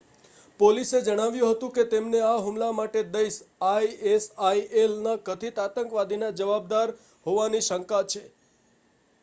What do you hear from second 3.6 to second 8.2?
ISIL ના કથિત આતંકવાદીના જવાબદાર હોવાની શંકા